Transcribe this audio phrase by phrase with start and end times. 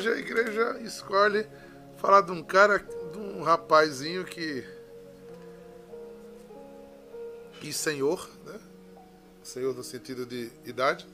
[0.00, 1.46] hoje a igreja escolhe
[1.98, 4.64] falar de um cara, de um rapazinho que.
[7.62, 8.58] E senhor, né?
[9.42, 11.06] Senhor no sentido de idade.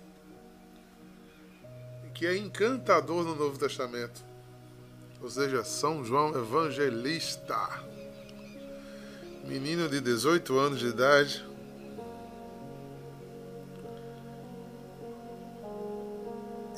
[2.14, 4.24] Que é encantador no Novo Testamento.
[5.20, 7.84] Ou seja, São João Evangelista.
[9.44, 11.44] Menino de 18 anos de idade.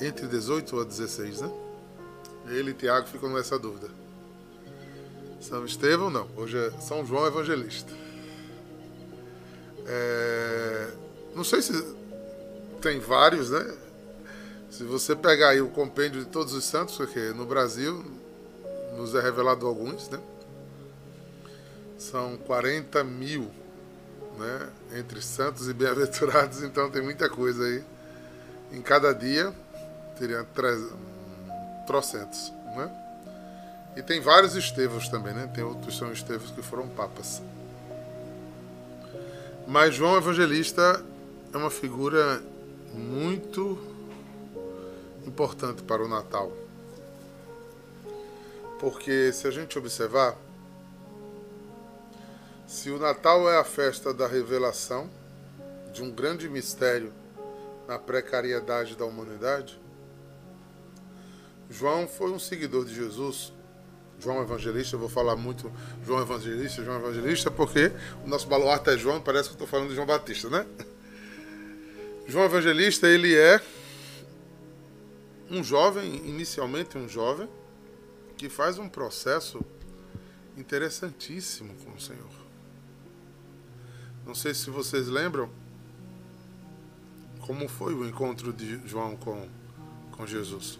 [0.01, 1.68] Entre 18 a 16, né?
[2.49, 3.89] Ele e Tiago ficam nessa dúvida.
[5.39, 6.27] São Estevão, não.
[6.35, 7.93] Hoje é São João Evangelista.
[9.85, 10.91] É...
[11.35, 11.71] Não sei se
[12.81, 13.77] tem vários, né?
[14.69, 18.03] Se você pegar aí o compêndio de todos os santos, porque no Brasil
[18.97, 20.19] nos é revelado alguns, né?
[21.97, 23.49] São 40 mil,
[24.37, 24.69] né?
[24.95, 27.83] Entre santos e bem-aventurados, então tem muita coisa aí.
[28.71, 29.53] Em cada dia
[30.17, 30.43] teria
[31.89, 32.87] trocentos, né?
[33.95, 35.49] E tem vários Estevos também, né?
[35.51, 37.41] Tem outros São Estevos que foram papas.
[39.67, 41.03] Mas João Evangelista
[41.51, 42.43] é uma figura
[42.93, 43.79] muito
[45.25, 46.51] importante para o Natal.
[48.79, 50.37] Porque se a gente observar,
[52.67, 55.09] se o Natal é a festa da revelação
[55.91, 57.11] de um grande mistério
[57.87, 59.79] na precariedade da humanidade,
[61.69, 63.53] João foi um seguidor de Jesus.
[64.19, 65.71] João Evangelista, eu vou falar muito
[66.05, 67.91] João Evangelista, João Evangelista, porque
[68.25, 70.65] o nosso baluarte é João, parece que eu estou falando de João Batista, né?
[72.27, 73.61] João Evangelista, ele é
[75.49, 77.47] um jovem, inicialmente um jovem,
[78.37, 79.61] que faz um processo
[80.57, 82.39] interessantíssimo com o Senhor.
[84.25, 85.49] Não sei se vocês lembram
[87.39, 89.49] como foi o encontro de João com,
[90.11, 90.77] com Jesus.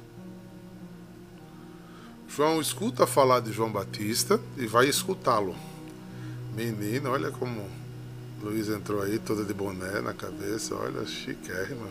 [2.30, 5.56] João escuta falar de João Batista e vai escutá-lo.
[6.56, 7.68] Menino, olha como
[8.42, 11.88] Luiz entrou aí toda de boné na cabeça, olha, chiquérrima.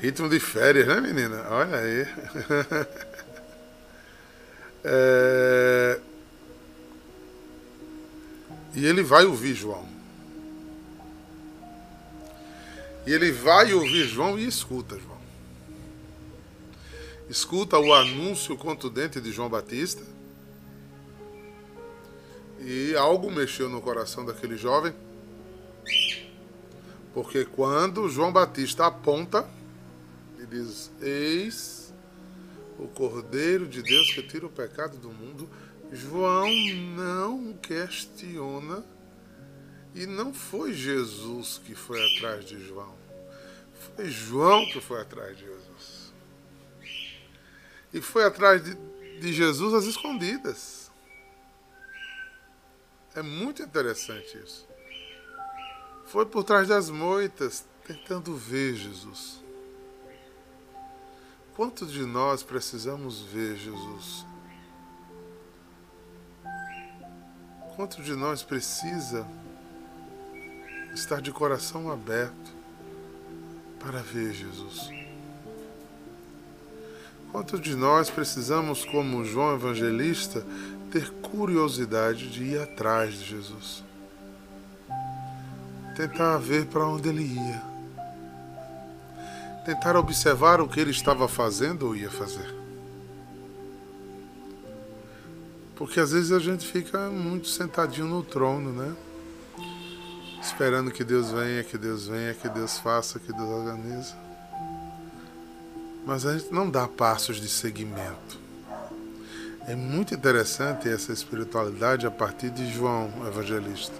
[0.00, 1.44] Ritmo de férias, né, menina?
[1.50, 2.06] Olha aí.
[4.84, 6.00] é...
[8.74, 9.86] E ele vai ouvir João.
[13.06, 15.17] E ele vai ouvir João e escuta João
[17.28, 20.02] escuta o anúncio contundente de João Batista.
[22.60, 24.92] E algo mexeu no coração daquele jovem,
[27.14, 29.48] porque quando João Batista aponta
[30.40, 31.94] e diz: Eis
[32.78, 35.48] o Cordeiro de Deus que tira o pecado do mundo,
[35.92, 36.48] João
[36.96, 38.84] não questiona.
[39.94, 42.94] E não foi Jesus que foi atrás de João,
[43.96, 45.44] foi João que foi atrás de
[47.92, 48.74] e foi atrás de,
[49.20, 50.90] de Jesus às escondidas.
[53.14, 54.68] É muito interessante isso.
[56.06, 59.42] Foi por trás das moitas, tentando ver Jesus.
[61.56, 64.24] Quantos de nós precisamos ver Jesus?
[67.74, 69.26] Quanto de nós precisa
[70.94, 72.54] estar de coração aberto
[73.80, 74.97] para ver Jesus?
[77.30, 80.44] Quantos de nós precisamos, como João Evangelista,
[80.90, 83.84] ter curiosidade de ir atrás de Jesus?
[85.94, 87.62] Tentar ver para onde ele ia.
[89.66, 92.54] Tentar observar o que ele estava fazendo ou ia fazer.
[95.76, 98.96] Porque às vezes a gente fica muito sentadinho no trono, né?
[100.40, 104.14] Esperando que Deus venha, que Deus venha, que Deus faça, que Deus organize.
[106.08, 108.40] Mas a gente não dá passos de seguimento.
[109.66, 113.94] É muito interessante essa espiritualidade a partir de João Evangelista.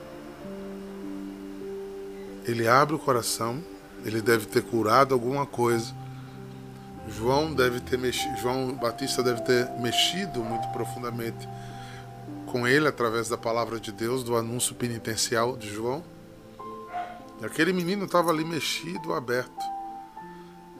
[2.46, 3.62] Ele abre o coração,
[4.06, 5.94] ele deve ter curado alguma coisa.
[7.10, 11.46] João deve ter mexido, João Batista deve ter mexido muito profundamente
[12.46, 16.02] com ele através da palavra de Deus, do anúncio penitencial de João.
[17.42, 19.77] E aquele menino estava ali mexido, aberto.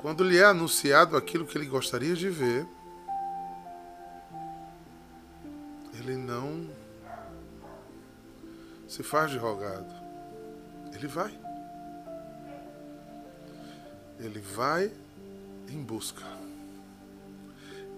[0.00, 2.66] Quando lhe é anunciado aquilo que ele gostaria de ver,
[5.98, 6.70] ele não
[8.86, 9.92] se faz de rogado.
[10.94, 11.36] Ele vai.
[14.20, 14.90] Ele vai
[15.68, 16.22] em busca.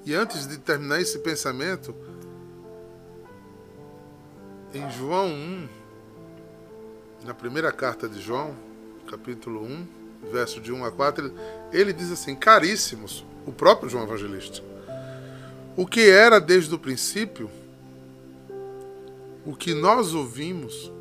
[0.04, 1.94] E antes de terminar esse pensamento,
[4.72, 5.68] em João 1,
[7.26, 8.56] na primeira carta de João,
[9.06, 9.99] capítulo 1,
[10.30, 11.32] verso de 1 a 4,
[11.72, 14.62] ele diz assim: Caríssimos, o próprio João Evangelista.
[15.76, 17.50] O que era desde o princípio,
[19.46, 20.92] o que nós ouvimos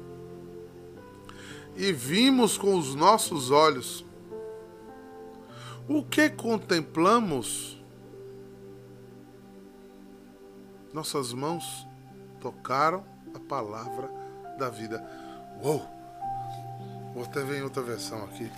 [1.76, 4.06] e vimos com os nossos olhos,
[5.88, 7.82] o que contemplamos,
[10.94, 11.88] nossas mãos
[12.40, 14.10] tocaram a palavra
[14.58, 15.04] da vida.
[15.64, 15.86] Uou!
[17.14, 18.52] Vou até ver em outra versão aqui.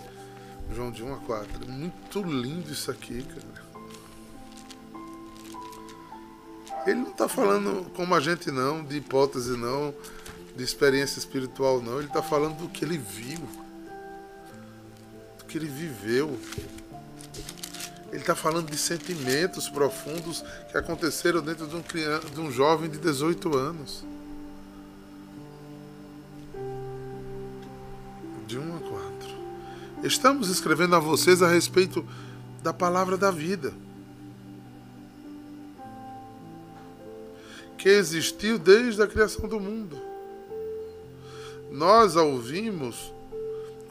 [0.72, 1.70] João de 1 a 4.
[1.70, 3.62] Muito lindo isso aqui, cara.
[6.86, 9.94] Ele não está falando como a gente não, de hipótese não,
[10.56, 11.98] de experiência espiritual não.
[11.98, 13.38] Ele está falando do que ele viu,
[15.38, 16.36] do que ele viveu.
[18.10, 22.90] Ele está falando de sentimentos profundos que aconteceram dentro de um, criança, de um jovem
[22.90, 24.04] de 18 anos.
[30.02, 32.04] Estamos escrevendo a vocês a respeito
[32.60, 33.72] da palavra da vida.
[37.78, 39.96] Que existiu desde a criação do mundo.
[41.70, 43.12] Nós a ouvimos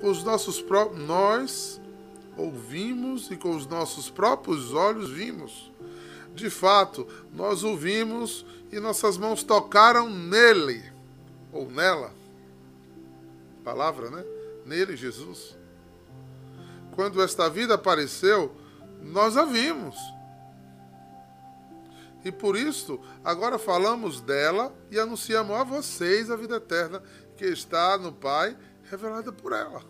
[0.02, 1.02] com os nossos próprios.
[1.08, 1.82] Nós
[2.38, 5.72] ouvimos e com os nossos próprios olhos vimos.
[6.36, 10.84] De fato, nós ouvimos e nossas mãos tocaram nele,
[11.54, 12.14] ou nela.
[13.64, 14.26] Palavra, né?
[14.66, 15.61] Nele, Jesus.
[16.96, 18.56] Quando esta vida apareceu,
[19.02, 19.96] nós a vimos.
[22.24, 27.02] E por isso, agora falamos dela e anunciamos a vocês a vida eterna
[27.36, 28.56] que está no Pai,
[28.90, 29.84] revelada por ela.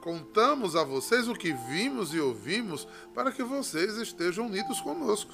[0.00, 5.32] Contamos a vocês o que vimos e ouvimos para que vocês estejam unidos conosco,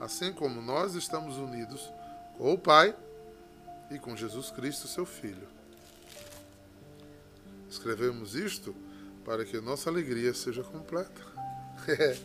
[0.00, 1.92] assim como nós estamos unidos
[2.38, 2.96] com o Pai
[3.90, 5.48] e com Jesus Cristo, seu Filho.
[7.68, 8.74] Escrevemos isto
[9.26, 11.20] para que nossa alegria seja completa.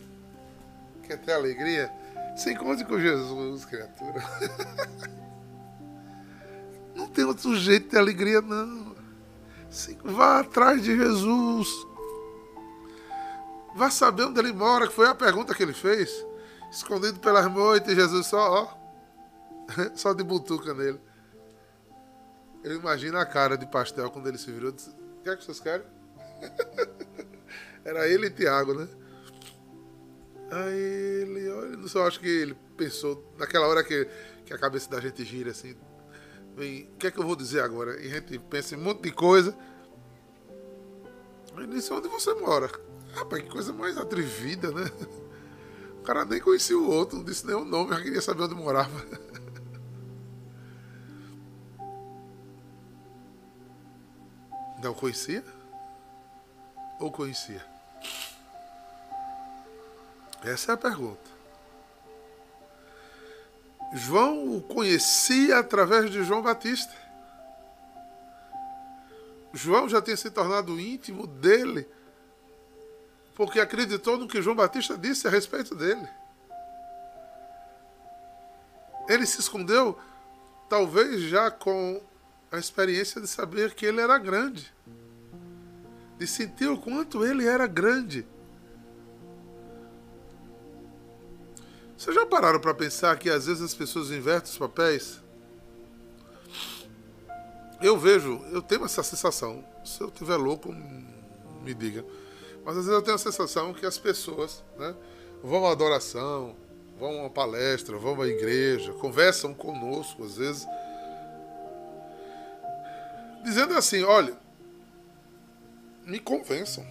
[1.03, 1.91] Quer ter alegria?
[2.37, 4.23] Se encontre com Jesus, criatura.
[6.95, 8.95] Não tem outro jeito de ter alegria, não.
[10.03, 11.67] Vá atrás de Jesus.
[13.75, 16.09] Vá saber onde ele mora, que foi a pergunta que ele fez.
[16.69, 18.67] Escondido pelas noites, Jesus só, ó,
[19.95, 20.99] só de butuca nele.
[22.63, 25.35] Eu imagino a cara de pastel quando ele se virou e disse, o que é
[25.35, 25.85] que vocês querem?
[27.83, 28.87] Era ele e Tiago, né?
[30.51, 34.07] Aí ele, eu só acho que ele pensou, naquela hora que,
[34.45, 35.75] que a cabeça da gente gira assim,
[36.55, 38.01] vem, o que é que eu vou dizer agora?
[38.01, 39.55] E a gente pensa em um monte de coisa.
[41.57, 42.69] Ele disse, onde você mora?
[43.13, 44.89] Rapaz, que coisa mais atrevida, né?
[45.99, 49.05] O cara nem conhecia o outro, não disse o nome, já queria saber onde morava.
[54.81, 55.43] Não conhecia?
[57.01, 57.65] Ou conhecia?
[60.43, 61.31] Essa é a pergunta.
[63.93, 66.93] João o conhecia através de João Batista.
[69.51, 71.89] João já tinha se tornado íntimo dele,
[73.35, 76.07] porque acreditou no que João Batista disse a respeito dele.
[79.09, 79.97] Ele se escondeu,
[80.69, 81.99] talvez já com
[82.51, 84.71] a experiência de saber que ele era grande,
[86.21, 88.27] de sentir o quanto ele era grande.
[91.97, 95.19] Vocês já pararam para pensar que às vezes as pessoas invertem os papéis?
[97.81, 99.65] Eu vejo, eu tenho essa sensação.
[99.83, 100.71] Se eu estiver louco,
[101.63, 102.05] me diga.
[102.63, 104.93] Mas às vezes eu tenho a sensação que as pessoas né,
[105.41, 106.55] vão à adoração,
[106.99, 110.67] vão a uma palestra, vão à igreja, conversam conosco, às vezes,
[113.43, 114.39] dizendo assim: olha,
[116.05, 116.85] me convençam.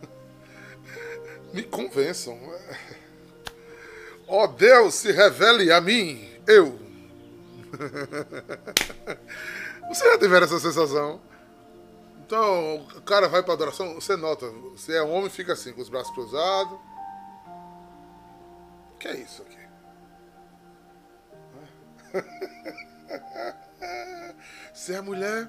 [1.52, 2.38] me convençam.
[4.28, 6.78] Ó oh Deus, se revele a mim, eu.
[9.88, 11.20] Você já tiver essa sensação?
[12.26, 15.88] Então, o cara vai para adoração, você nota, se é homem, fica assim, com os
[15.88, 16.76] braços cruzados.
[18.92, 19.56] O que é isso aqui?
[24.74, 25.48] Se é mulher,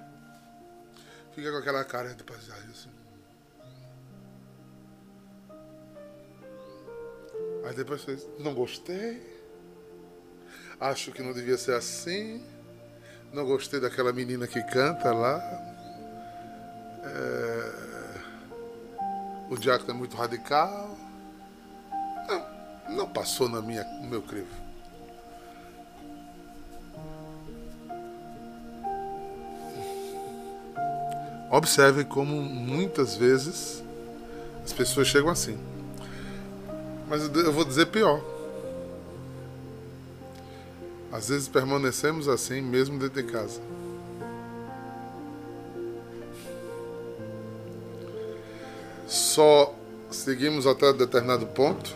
[1.38, 2.90] fica com aquela cara de paisagem assim.
[7.64, 9.22] Aí depois fez, não gostei.
[10.80, 12.44] Acho que não devia ser assim.
[13.32, 15.38] Não gostei daquela menina que canta lá.
[17.04, 17.88] É...
[19.52, 20.98] O diácono é muito radical.
[22.28, 24.67] Não, não passou na minha, no meu crivo.
[31.58, 33.84] Observe como muitas vezes
[34.64, 35.58] as pessoas chegam assim.
[37.10, 38.22] Mas eu vou dizer pior.
[41.12, 43.60] Às vezes permanecemos assim, mesmo dentro de casa.
[49.08, 49.74] Só
[50.12, 51.96] seguimos até determinado ponto.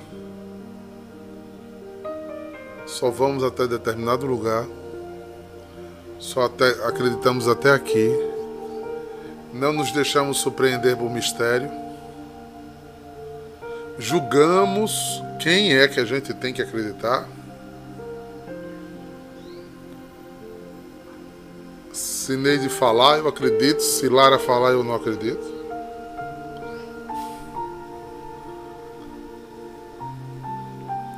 [2.87, 4.65] Só vamos até determinado lugar.
[6.17, 8.30] Só até, acreditamos até aqui.
[9.53, 11.69] Não nos deixamos surpreender por mistério.
[13.99, 17.27] Julgamos quem é que a gente tem que acreditar.
[21.91, 23.81] Se Neide falar, eu acredito.
[23.81, 25.61] Se Lara falar, eu não acredito.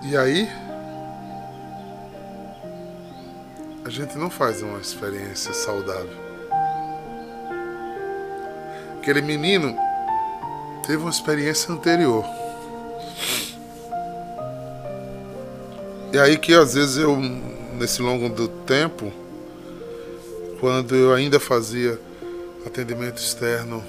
[0.03, 0.49] E aí,
[3.85, 6.22] a gente não faz uma experiência saudável.
[9.03, 9.77] Aquele menino
[10.87, 12.23] teve uma experiência anterior.
[16.13, 19.11] E aí que às vezes eu, nesse longo do tempo,
[20.61, 21.99] quando eu ainda fazia
[22.65, 23.83] atendimento externo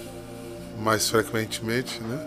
[0.81, 2.19] mais frequentemente, né?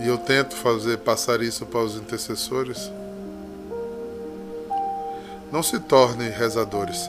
[0.00, 2.90] E eu tento fazer passar isso para os intercessores.
[5.52, 7.08] Não se tornem rezadores.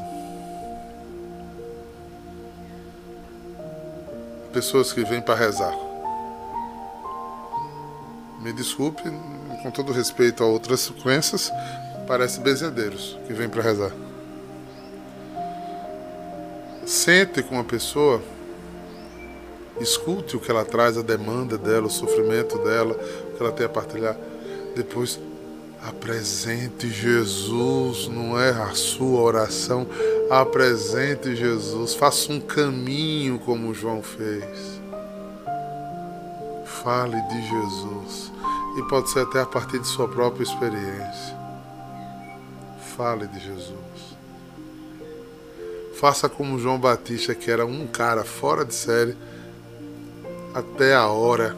[4.57, 5.77] Pessoas que vêm para rezar.
[8.41, 9.03] Me desculpe,
[9.61, 11.51] com todo respeito a outras crenças,
[12.07, 13.91] parece benzedeiros que vêm para rezar.
[16.87, 18.19] Sente com a pessoa,
[19.79, 22.95] escute o que ela traz, a demanda dela, o sofrimento dela,
[23.29, 24.17] o que ela tem a partilhar.
[24.75, 25.19] Depois,
[25.83, 29.85] apresente Jesus, não é a sua oração,
[30.29, 34.79] apresente Jesus, faça um caminho como João fez.
[36.65, 38.31] Fale de Jesus.
[38.77, 41.35] E pode ser até a partir de sua própria experiência.
[42.95, 44.17] Fale de Jesus.
[45.99, 49.17] Faça como João Batista, que era um cara fora de série,
[50.53, 51.55] até a hora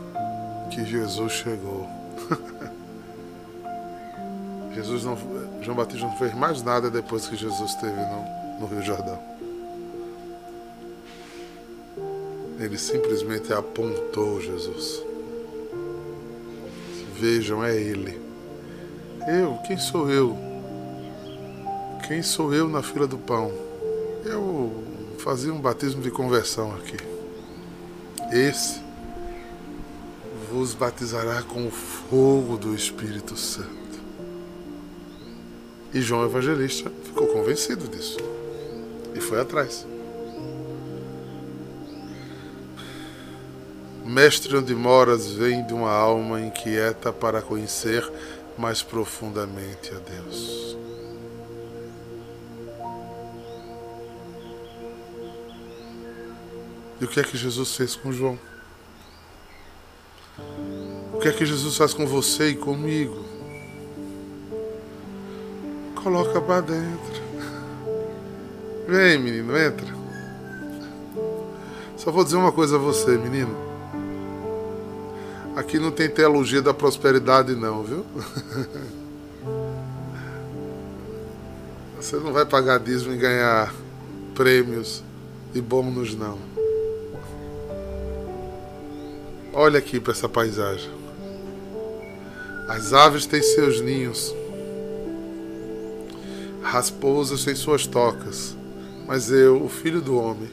[0.72, 1.86] que Jesus chegou.
[4.74, 5.18] Jesus não,
[5.62, 9.20] João Batista não fez mais nada depois que Jesus esteve no, no Rio Jordão.
[12.60, 15.02] Ele simplesmente apontou Jesus.
[17.18, 18.20] Vejam, é Ele.
[19.28, 20.38] Eu, quem sou eu?
[22.06, 23.52] Quem sou eu na fila do pão?
[24.26, 24.84] Eu
[25.20, 26.98] fazia um batismo de conversão aqui.
[28.32, 28.82] Esse
[30.52, 33.70] vos batizará com o fogo do Espírito Santo.
[35.94, 38.39] E João Evangelista ficou convencido disso
[39.20, 39.86] e foi atrás.
[44.06, 48.10] Mestre onde moras vem de uma alma inquieta para conhecer
[48.58, 50.78] mais profundamente a Deus.
[57.00, 58.40] E o que é que Jesus fez com João?
[61.14, 63.26] O que é que Jesus faz com você e comigo?
[66.02, 67.19] Coloca para dentro.
[68.90, 69.88] Vem, menino, entra.
[71.96, 73.56] Só vou dizer uma coisa a você, menino.
[75.56, 78.04] Aqui não tem teologia da prosperidade, não, viu?
[82.02, 83.72] Você não vai pagar dízimo e ganhar
[84.34, 85.04] prêmios
[85.54, 86.40] e bônus, não.
[89.54, 90.90] Olha aqui para essa paisagem.
[92.68, 94.34] As aves têm seus ninhos,
[96.64, 98.58] raposas têm suas tocas,
[99.10, 100.52] mas eu, o filho do homem,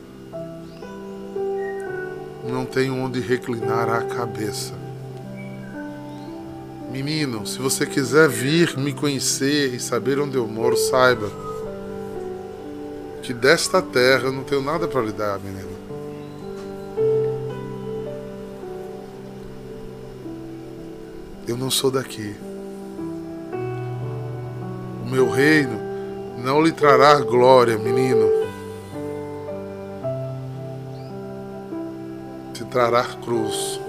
[2.43, 4.73] não tenho onde reclinar a cabeça.
[6.91, 11.31] Menino, se você quiser vir me conhecer e saber onde eu moro, saiba
[13.23, 15.77] que desta terra eu não tenho nada para lhe dar, menino.
[21.47, 22.35] Eu não sou daqui.
[25.05, 25.79] O meu reino
[26.43, 28.46] não lhe trará glória, menino.
[32.77, 33.81] Trará cruz.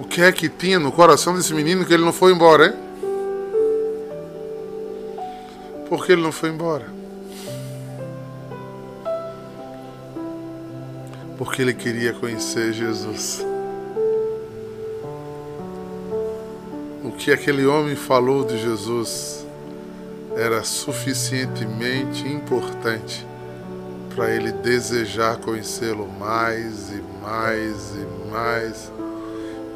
[0.00, 2.74] O que é que tinha no coração desse menino que ele não foi embora, hein?
[5.86, 6.86] Por que ele não foi embora?
[11.38, 13.44] porque ele queria conhecer Jesus.
[17.02, 19.41] O que aquele homem falou de Jesus
[20.36, 23.26] era suficientemente importante
[24.14, 28.92] para ele desejar conhecê-lo mais e mais e mais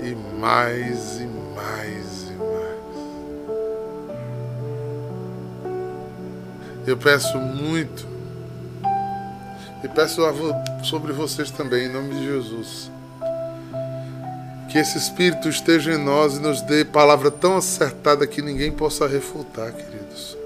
[0.00, 2.86] e mais e mais e mais.
[6.86, 8.06] Eu peço muito
[9.82, 10.22] e peço
[10.82, 12.90] sobre vocês também, em nome de Jesus.
[14.70, 19.06] Que esse Espírito esteja em nós e nos dê palavra tão acertada que ninguém possa
[19.06, 20.36] refutar, queridos.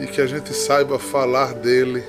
[0.00, 2.04] E que a gente saiba falar dele.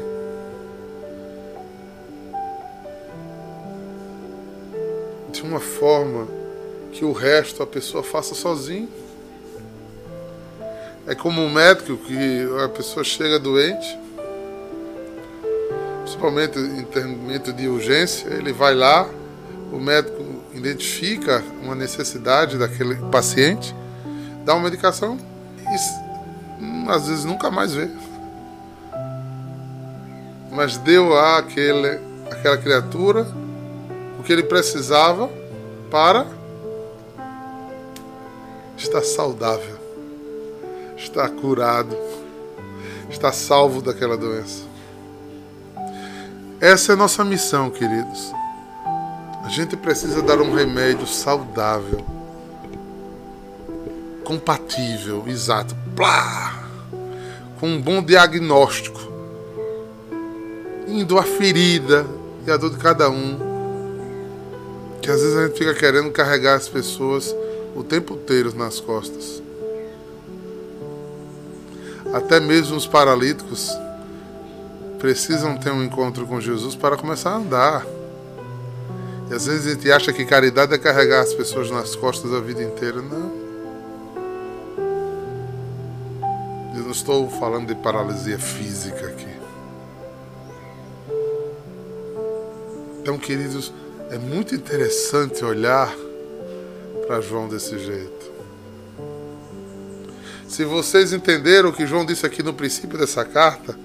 [5.31, 6.27] De uma forma
[6.91, 8.89] que o resto a pessoa faça sozinho.
[11.07, 13.97] É como um médico que a pessoa chega doente,
[16.03, 19.09] principalmente em termos de urgência, ele vai lá,
[19.71, 23.73] o médico identifica uma necessidade daquele paciente,
[24.43, 25.17] dá uma medicação
[25.57, 26.08] e
[26.87, 27.89] às vezes nunca mais vê.
[30.51, 31.99] Mas deu àquele,
[32.31, 33.27] àquela criatura
[34.19, 35.29] o que ele precisava
[35.89, 36.25] para
[38.77, 39.79] estar saudável
[40.99, 41.95] está curado,
[43.09, 44.63] está salvo daquela doença.
[46.59, 48.33] Essa é a nossa missão, queridos.
[49.43, 52.05] A gente precisa dar um remédio saudável,
[54.23, 56.63] compatível, exato, plá,
[57.59, 59.01] com um bom diagnóstico,
[60.87, 62.05] indo à ferida
[62.47, 63.37] e a dor de cada um.
[65.01, 67.35] Que às vezes a gente fica querendo carregar as pessoas
[67.75, 69.43] o tempo inteiro nas costas.
[72.13, 73.69] Até mesmo os paralíticos
[74.99, 77.85] precisam ter um encontro com Jesus para começar a andar.
[79.29, 82.39] E às vezes a gente acha que caridade é carregar as pessoas nas costas a
[82.39, 83.01] vida inteira.
[83.01, 83.38] Não.
[86.89, 89.29] Não estou falando de paralisia física aqui.
[92.99, 93.71] Então, queridos,
[94.09, 95.93] é muito interessante olhar
[97.05, 98.31] para João desse jeito.
[100.47, 103.77] Se vocês entenderam o que João disse aqui no princípio dessa carta,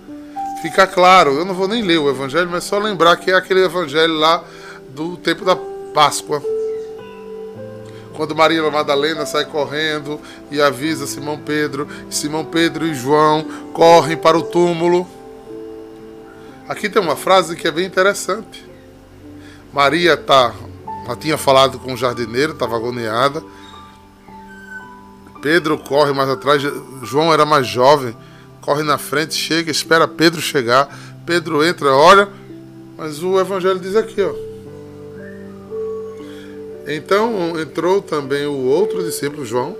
[0.62, 1.34] fica claro.
[1.34, 4.42] Eu não vou nem ler o evangelho, mas só lembrar que é aquele evangelho lá
[4.88, 5.56] do tempo da
[5.92, 6.42] Páscoa.
[8.16, 14.38] Quando Maria Madalena sai correndo e avisa Simão Pedro, Simão Pedro e João correm para
[14.38, 15.06] o túmulo.
[16.68, 18.64] Aqui tem uma frase que é bem interessante.
[19.72, 20.54] Maria tá,
[21.04, 23.42] ela tinha falado com o jardineiro, estava agoniada.
[25.42, 26.62] Pedro corre mais atrás,
[27.02, 28.16] João era mais jovem,
[28.60, 30.88] corre na frente, chega, espera Pedro chegar.
[31.26, 32.28] Pedro entra, olha,
[32.96, 34.53] mas o evangelho diz aqui, ó.
[36.86, 39.76] Então entrou também o outro discípulo, João,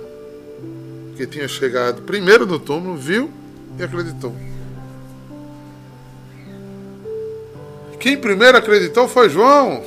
[1.15, 3.31] que tinha chegado primeiro no túmulo, viu
[3.77, 4.35] e acreditou.
[7.99, 9.83] Quem primeiro acreditou foi João.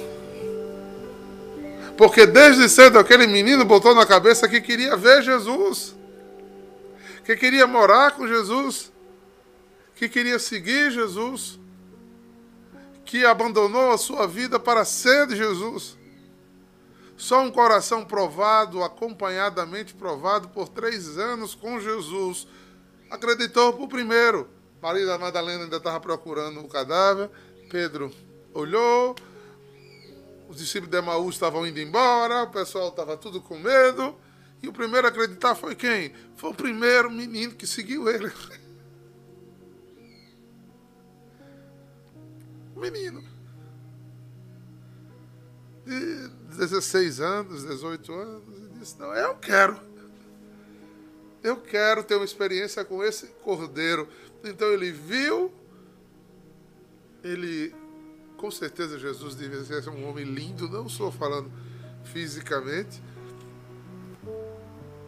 [1.96, 5.96] Porque desde cedo aquele menino botou na cabeça que queria ver Jesus,
[7.24, 8.92] que queria morar com Jesus,
[9.96, 11.58] que queria seguir Jesus,
[13.04, 15.97] que abandonou a sua vida para ser de Jesus.
[17.18, 22.46] Só um coração provado, acompanhadamente provado por três anos com Jesus,
[23.10, 24.48] acreditou por primeiro.
[24.80, 27.28] Maria da Madalena ainda estava procurando o cadáver.
[27.68, 28.12] Pedro
[28.54, 29.16] olhou,
[30.48, 34.14] os discípulos de Emaús estavam indo embora, o pessoal estava tudo com medo.
[34.62, 36.14] E o primeiro a acreditar foi quem?
[36.36, 38.30] Foi o primeiro menino que seguiu ele.
[42.76, 43.37] Menino.
[45.88, 49.80] De 16 anos, 18 anos, e disse: Não, eu quero.
[51.42, 54.06] Eu quero ter uma experiência com esse cordeiro.
[54.44, 55.50] Então ele viu,
[57.24, 57.74] ele
[58.36, 61.50] com certeza Jesus devia ser um homem lindo, não estou falando
[62.04, 63.02] fisicamente,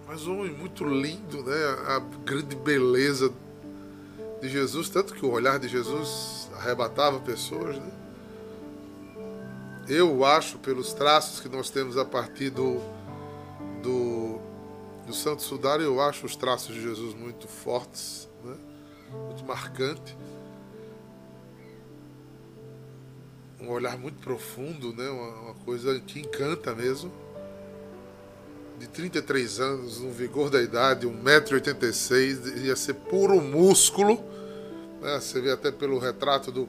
[0.06, 1.64] mas um homem muito lindo, né?
[1.88, 3.30] A grande beleza
[4.40, 7.99] de Jesus, tanto que o olhar de Jesus arrebatava pessoas, né?
[9.90, 12.80] Eu acho, pelos traços que nós temos a partir do,
[13.82, 14.38] do,
[15.04, 18.56] do Santo Sudário, eu acho os traços de Jesus muito fortes, né?
[19.26, 20.14] muito marcantes.
[23.60, 25.08] um olhar muito profundo, né?
[25.10, 27.12] uma, uma coisa que encanta mesmo.
[28.78, 34.24] De 33 anos, no vigor da idade, 1,86m, ia ser puro músculo.
[35.02, 35.20] Né?
[35.20, 36.68] Você vê até pelo retrato do,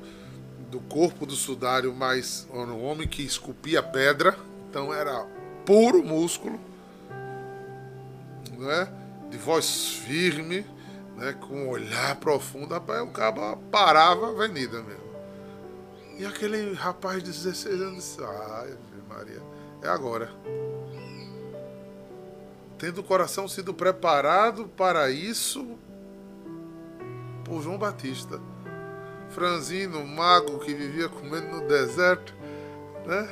[0.72, 4.38] do corpo do sudário, mas um homem que esculpia pedra,
[4.70, 5.28] então era
[5.66, 6.58] puro músculo,
[8.58, 8.92] né?
[9.30, 10.66] de voz firme,
[11.16, 15.12] né, com um olhar profundo, rapaz, o cabo parava a avenida mesmo.
[16.18, 19.42] E aquele rapaz de 16 anos disse, ai, Maria,
[19.82, 20.30] é agora.
[22.78, 25.78] Tendo o coração sido preparado para isso
[27.46, 28.40] por João Batista.
[29.32, 32.36] Franzino, mago que vivia comendo no deserto,
[33.06, 33.30] né?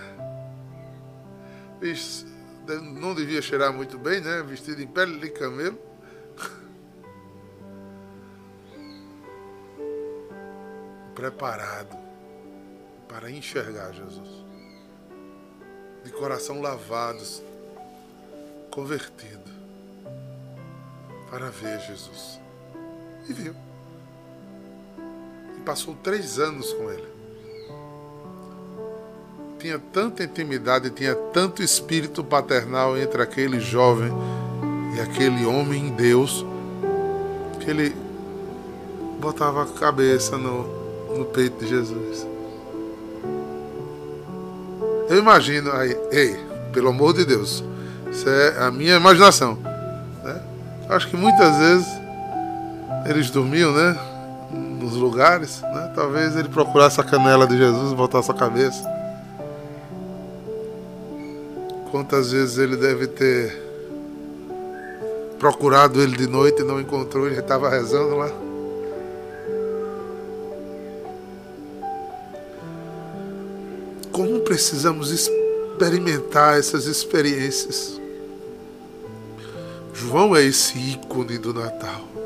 [2.82, 4.42] Não devia cheirar muito bem, né?
[4.44, 5.78] Vestido em pele de camelo.
[11.16, 11.98] Preparado
[13.08, 14.46] para enxergar Jesus.
[16.04, 17.44] De coração lavados,
[18.72, 19.52] convertido,
[21.30, 22.40] para ver Jesus.
[23.28, 23.54] E viu
[25.60, 27.08] passou três anos com ele.
[29.60, 34.12] Tinha tanta intimidade, tinha tanto espírito paternal entre aquele jovem
[34.95, 36.45] e aquele homem em Deus,
[37.60, 37.95] que ele
[39.19, 40.63] botava a cabeça no,
[41.17, 42.26] no peito de Jesus.
[45.10, 46.39] Eu imagino aí, ei,
[46.72, 47.63] pelo amor de Deus,
[48.12, 49.56] isso é a minha imaginação.
[50.24, 50.41] Né?
[50.89, 51.88] Acho que muitas vezes
[53.06, 54.09] eles dormiam, né?
[54.80, 55.92] Nos lugares, né?
[55.94, 58.84] talvez ele procurasse a canela de Jesus e voltasse a cabeça.
[61.92, 63.70] Quantas vezes ele deve ter
[65.38, 68.30] procurado ele de noite e não encontrou, ele estava rezando lá.
[74.12, 78.00] Como precisamos experimentar essas experiências?
[79.94, 82.19] João é esse ícone do Natal.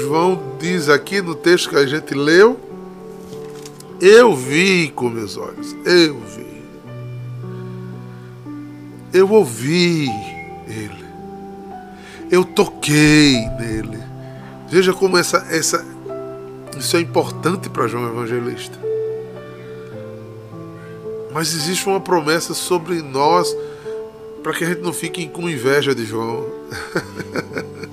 [0.00, 2.58] João diz aqui no texto que a gente leu:
[4.00, 6.50] Eu vi com meus olhos, eu vi.
[9.12, 10.08] Eu ouvi
[10.66, 11.04] ele.
[12.30, 13.98] Eu toquei nele.
[14.68, 15.84] Veja como essa, essa,
[16.78, 18.78] isso é importante para João Evangelista.
[21.32, 23.54] Mas existe uma promessa sobre nós
[24.42, 26.46] para que a gente não fique com inveja de João.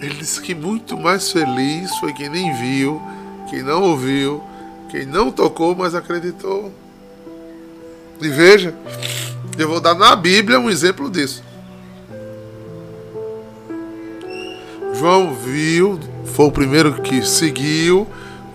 [0.00, 3.00] Ele disse que muito mais feliz foi quem nem viu,
[3.48, 4.42] quem não ouviu,
[4.90, 6.72] quem não tocou, mas acreditou.
[8.20, 8.74] E veja,
[9.58, 11.42] eu vou dar na Bíblia um exemplo disso.
[14.94, 18.06] João viu, foi o primeiro que seguiu,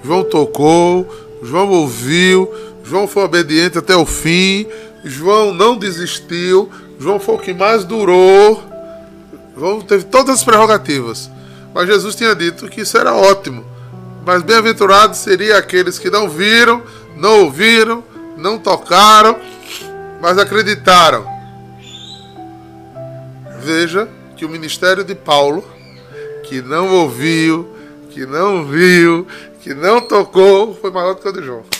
[0.03, 1.07] João tocou,
[1.41, 2.51] João ouviu,
[2.83, 4.67] João foi obediente até o fim,
[5.03, 8.61] João não desistiu, João foi o que mais durou.
[9.57, 11.30] João teve todas as prerrogativas.
[11.73, 13.65] Mas Jesus tinha dito que isso era ótimo.
[14.25, 16.83] Mas bem-aventurados seriam aqueles que não viram,
[17.15, 18.03] não ouviram,
[18.37, 19.39] não tocaram,
[20.21, 21.25] mas acreditaram.
[23.59, 25.63] Veja que o ministério de Paulo,
[26.43, 27.67] que não ouviu,
[28.09, 29.25] que não viu,
[29.61, 31.63] que não tocou, foi maior do que o de João.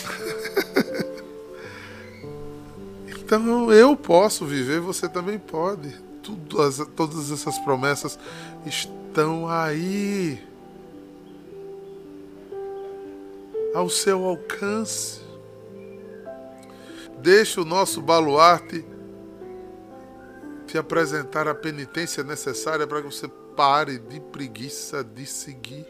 [3.08, 5.94] então eu posso viver, você também pode.
[6.22, 8.18] Tudo, as, todas essas promessas
[8.64, 9.01] estão
[9.48, 10.42] aí,
[13.74, 15.20] ao seu alcance.
[17.18, 18.84] Deixe o nosso baluarte
[20.66, 25.86] te apresentar a penitência necessária para que você pare de preguiça de seguir,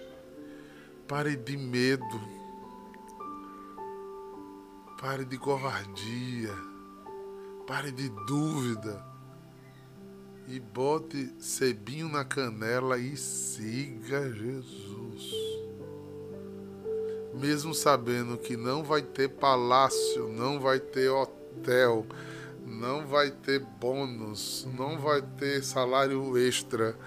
[1.06, 2.20] pare de medo,
[5.00, 6.52] pare de covardia,
[7.66, 9.11] pare de dúvida
[10.52, 15.32] e bote cebinho na canela e siga Jesus.
[17.32, 22.04] Mesmo sabendo que não vai ter palácio, não vai ter hotel,
[22.66, 26.98] não vai ter bônus, não vai ter salário extra.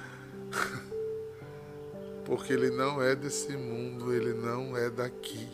[2.26, 5.48] Porque ele não é desse mundo, ele não é daqui.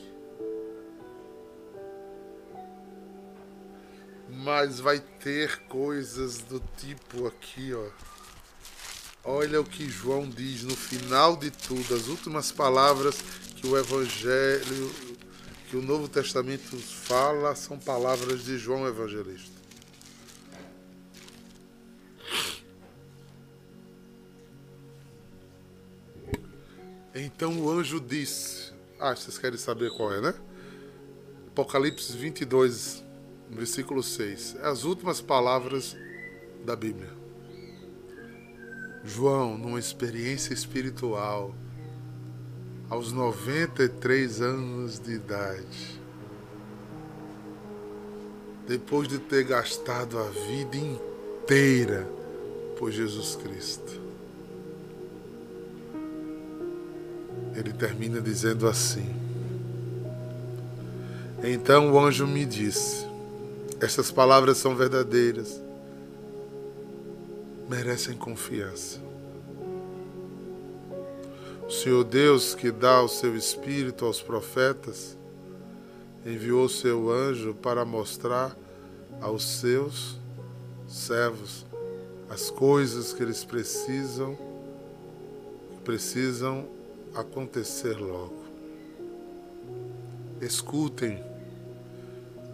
[4.32, 7.90] Mas vai ter coisas do tipo aqui, ó.
[9.24, 13.22] Olha o que João diz no final de tudo, as últimas palavras
[13.58, 14.90] que o Evangelho,
[15.70, 19.62] que o Novo Testamento fala, são palavras de João Evangelista.
[27.14, 30.34] Então o anjo disse: Ah, vocês querem saber qual é, né?
[31.50, 33.04] Apocalipse 22,
[33.52, 34.58] versículo 6.
[34.62, 35.96] É as últimas palavras
[36.66, 37.10] da Bíblia.
[39.04, 41.54] João, numa experiência espiritual,
[42.90, 46.02] aos 93 anos de idade,
[48.68, 52.08] depois de ter gastado a vida inteira
[52.78, 54.00] por Jesus Cristo.
[57.56, 59.10] Ele termina dizendo assim:
[61.44, 63.11] Então o anjo me disse:
[63.82, 65.60] Essas palavras são verdadeiras,
[67.68, 69.00] merecem confiança.
[71.68, 75.18] O Senhor Deus, que dá o seu Espírito aos profetas,
[76.24, 78.56] enviou seu anjo para mostrar
[79.20, 80.16] aos seus
[80.88, 81.66] servos
[82.30, 84.38] as coisas que eles precisam
[85.84, 86.68] precisam
[87.16, 88.44] acontecer logo.
[90.40, 91.24] Escutem,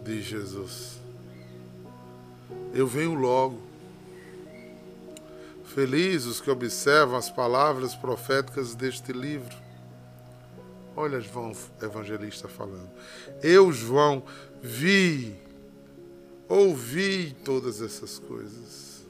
[0.02, 1.07] diz Jesus.
[2.74, 3.60] Eu venho logo.
[5.64, 9.56] Felizes os que observam as palavras proféticas deste livro.
[10.96, 12.90] Olha João evangelista falando.
[13.42, 14.24] Eu, João,
[14.60, 15.36] vi,
[16.48, 19.06] ouvi todas essas coisas.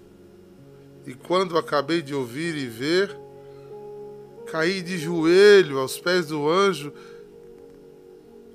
[1.07, 3.17] E quando acabei de ouvir e ver,
[4.51, 6.93] caí de joelho aos pés do anjo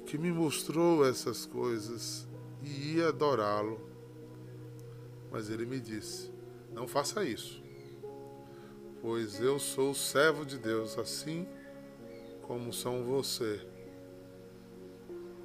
[0.06, 2.28] que me mostrou essas coisas
[2.62, 3.93] e ia adorá-lo.
[5.34, 6.32] Mas ele me disse:
[6.72, 7.64] Não faça isso,
[9.02, 11.48] pois eu sou servo de Deus, assim
[12.44, 13.60] como são você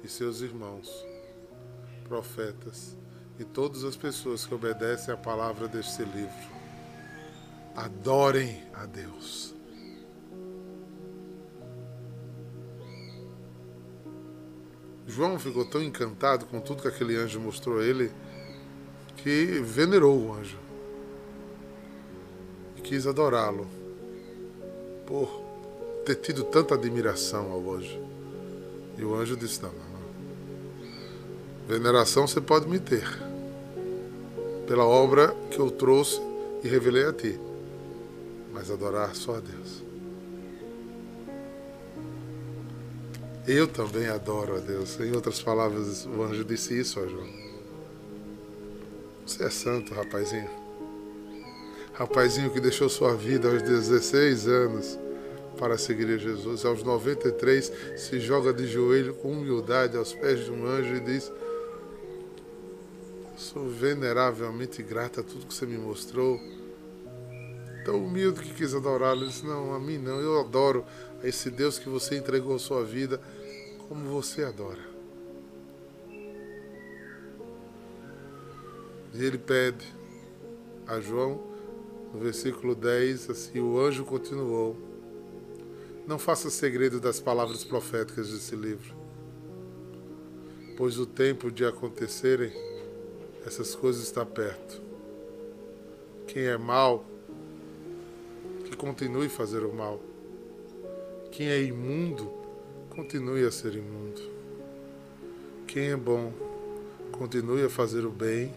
[0.03, 1.03] e seus irmãos,
[2.03, 2.95] profetas
[3.39, 6.59] e todas as pessoas que obedecem à palavra deste livro.
[7.75, 9.55] Adorem a Deus.
[15.07, 18.11] João ficou tão encantado com tudo que aquele anjo mostrou a ele
[19.23, 20.57] que venerou o anjo
[22.77, 23.67] e quis adorá-lo
[25.05, 25.27] por
[26.05, 27.99] ter tido tanta admiração ao anjo.
[28.97, 29.89] E o anjo disse: Não, não.
[31.67, 33.07] Veneração você pode me ter
[34.67, 36.21] pela obra que eu trouxe
[36.63, 37.39] e revelei a ti,
[38.53, 39.83] mas adorar só a Deus.
[43.47, 44.99] Eu também adoro a Deus.
[44.99, 47.48] Em outras palavras, o anjo disse isso a João.
[49.29, 50.49] Você é santo, rapazinho.
[51.93, 54.97] Rapazinho que deixou sua vida aos 16 anos
[55.55, 56.65] para seguir a Jesus.
[56.65, 61.31] Aos 93, se joga de joelho com humildade aos pés de um anjo e diz:
[63.37, 66.41] Sou veneravelmente grata a tudo que você me mostrou.
[67.85, 69.21] Tão humilde que quis adorá-lo.
[69.21, 70.19] Ele disse: Não, a mim não.
[70.19, 70.83] Eu adoro
[71.23, 73.21] esse Deus que você entregou a sua vida
[73.87, 74.88] como você adora.
[79.13, 79.85] E ele pede
[80.85, 81.41] a João,
[82.13, 84.77] no versículo 10, assim: o anjo continuou.
[86.07, 88.95] Não faça segredo das palavras proféticas desse livro,
[90.75, 92.51] pois o tempo de acontecerem
[93.45, 94.81] essas coisas está perto.
[96.27, 97.05] Quem é mal,
[98.65, 99.99] que continue a fazer o mal.
[101.31, 102.31] Quem é imundo,
[102.89, 104.21] continue a ser imundo.
[105.67, 106.33] Quem é bom,
[107.11, 108.53] continue a fazer o bem.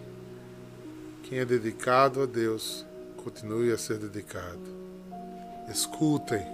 [1.32, 2.84] Quem é dedicado a Deus,
[3.24, 4.60] continue a ser dedicado.
[5.66, 6.46] Escutem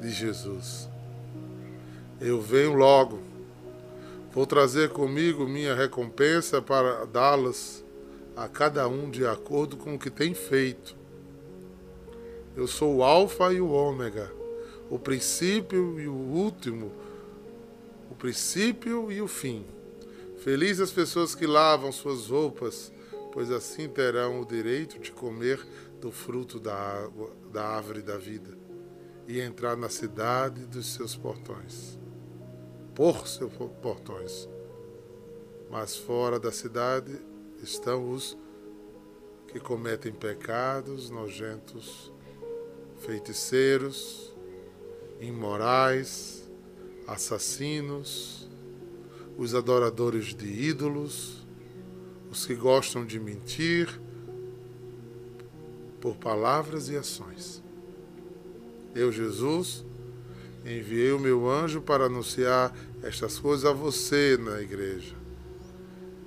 [0.00, 0.88] de Jesus.
[2.20, 3.20] Eu venho logo.
[4.32, 7.84] Vou trazer comigo minha recompensa para dá-las
[8.34, 10.96] a cada um de acordo com o que tem feito.
[12.56, 14.28] Eu sou o Alfa e o Ômega
[14.90, 16.90] o princípio e o último,
[18.10, 19.64] o princípio e o fim.
[20.38, 22.90] Felizes as pessoas que lavam suas roupas,
[23.36, 25.62] pois assim terão o direito de comer
[26.00, 28.56] do fruto da, água, da árvore da vida
[29.28, 31.98] e entrar na cidade dos seus portões.
[32.94, 34.48] Por seus portões.
[35.70, 37.14] Mas fora da cidade
[37.62, 38.38] estão os
[39.48, 42.10] que cometem pecados nojentos,
[43.00, 44.34] feiticeiros,
[45.20, 46.50] imorais,
[47.06, 48.48] assassinos,
[49.36, 51.45] os adoradores de ídolos,
[52.30, 54.00] os que gostam de mentir
[56.00, 57.62] por palavras e ações.
[58.94, 59.84] Eu, Jesus,
[60.64, 65.14] enviei o meu anjo para anunciar estas coisas a você na igreja.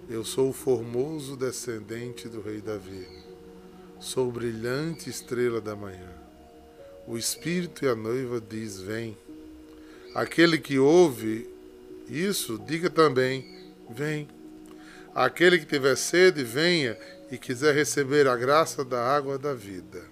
[0.09, 3.07] Eu sou o formoso descendente do rei Davi.
[3.99, 6.09] Sou brilhante estrela da manhã.
[7.07, 9.17] O Espírito e a noiva diz: Vem.
[10.15, 11.49] Aquele que ouve
[12.07, 13.45] isso, diga também:
[13.89, 14.27] Vem.
[15.13, 16.97] Aquele que tiver sede, venha
[17.31, 20.03] e quiser receber a graça da água da vida.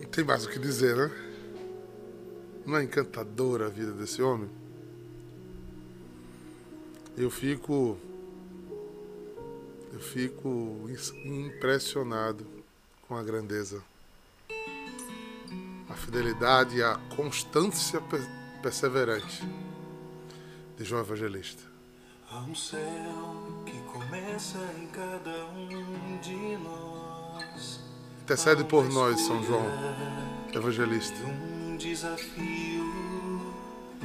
[0.00, 1.10] Não tem mais o que dizer, né?
[2.64, 4.50] Não é encantadora a vida desse homem?
[7.16, 7.98] Eu fico
[9.96, 10.90] eu fico
[11.24, 12.46] impressionado
[13.08, 13.82] com a grandeza,
[15.88, 18.00] a fidelidade e a constância
[18.62, 19.42] perseverante
[20.76, 21.62] de João Evangelista.
[22.30, 27.80] Há um céu que começa em cada um de nós.
[28.22, 29.64] Intercede por nós, São João
[30.52, 31.16] Evangelista.
[31.24, 33.06] Um desafio.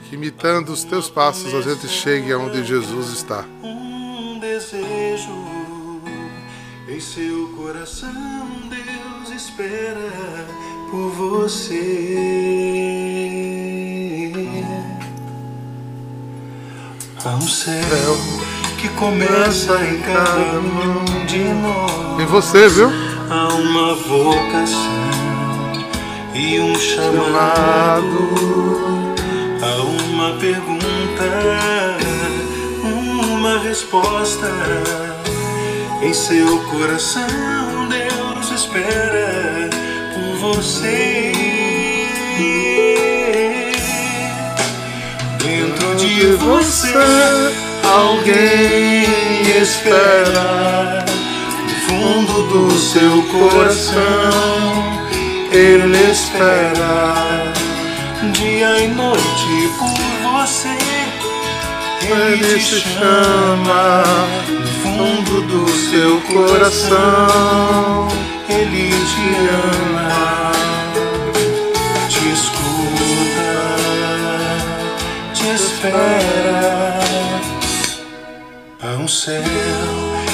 [0.07, 3.43] Que imitando os teus passos a gente chegue aonde Jesus está.
[3.63, 5.51] Um desejo
[6.87, 8.11] em seu coração,
[8.69, 11.79] Deus espera por você.
[17.23, 18.17] Há um céu
[18.77, 22.19] que começa em cada um de nós.
[22.21, 22.89] Em você, viu?
[23.29, 25.11] Há uma vocação
[26.35, 28.03] e um chamado.
[29.61, 31.23] Há uma pergunta,
[32.83, 34.51] uma resposta.
[36.01, 39.50] Em seu coração, Deus espera
[40.53, 41.31] você.
[45.39, 46.93] Dentro de você,
[47.83, 49.03] alguém
[49.61, 51.05] espera.
[51.63, 55.09] No fundo do seu coração,
[55.51, 57.53] Ele espera.
[58.33, 59.99] Dia e noite por
[60.31, 60.77] você,
[62.01, 64.03] Ele te chama.
[64.49, 68.07] No fundo do seu coração,
[68.51, 70.51] Ele te ama.
[72.09, 73.51] Te escuta,
[75.33, 76.99] te espera.
[78.83, 79.43] Há um céu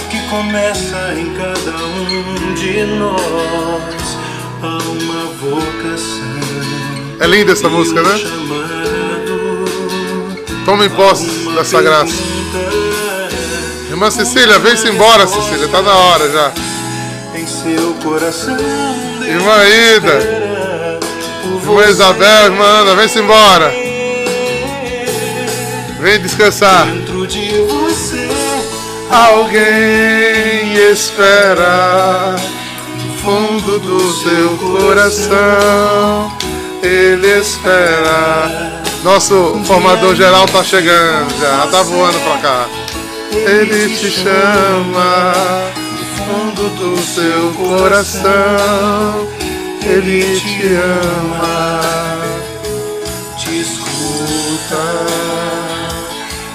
[0.09, 4.17] que começa em cada um de nós.
[4.63, 6.37] Há uma vocação.
[7.19, 8.15] É linda essa música, né?
[10.65, 12.13] Tomem posse dessa graça.
[13.89, 15.67] Irmã Cecília, vem-se embora, Cecília.
[15.67, 16.66] Tá na hora já.
[17.37, 18.57] Em seu coração.
[19.21, 19.63] Irmã
[19.95, 20.19] Ida.
[21.45, 23.71] Irmã Isabel, irmã Ana, vem-se embora.
[25.99, 26.87] Vem descansar.
[26.87, 28.27] Dentro de você,
[29.09, 32.35] Alguém espera
[33.05, 36.31] no fundo do seu coração.
[36.81, 38.81] Ele espera.
[39.03, 42.65] Nosso formador geral tá chegando já, tá voando pra cá.
[43.31, 45.33] Ele te chama
[46.27, 49.27] fundo do seu coração.
[49.83, 51.81] Ele te ama,
[53.37, 54.85] te escuta,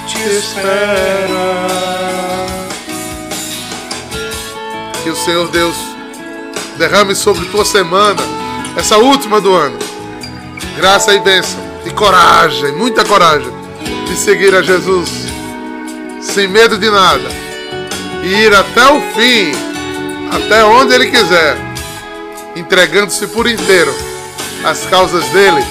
[0.06, 1.66] te espera.
[5.02, 5.74] Que o Senhor Deus
[6.76, 8.20] derrame sobre tua semana,
[8.76, 9.78] essa última do ano,
[10.76, 13.50] graça e bênção, e coragem, muita coragem,
[14.06, 15.10] de seguir a Jesus,
[16.20, 17.28] sem medo de nada,
[18.22, 19.52] e ir até o fim,
[20.30, 21.56] até onde Ele quiser,
[22.54, 23.92] entregando-se por inteiro
[24.64, 25.64] às causas dele,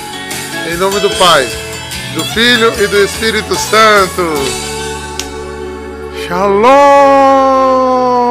[0.71, 1.47] em nome do Pai,
[2.13, 4.33] do Filho e do Espírito Santo.
[6.27, 8.30] Shalom!